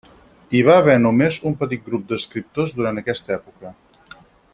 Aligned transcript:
Hi 0.53 0.61
va 0.67 0.77
haver 0.83 0.95
només 1.01 1.37
un 1.49 1.57
petit 1.59 1.85
grup 1.89 2.07
d'escriptors 2.13 2.73
durant 2.79 2.99
aquesta 3.03 3.37
època. 3.37 3.75